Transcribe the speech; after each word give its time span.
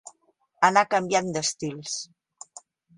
Anà 0.69 0.85
canviant 0.95 1.31
d'estils. 1.37 2.03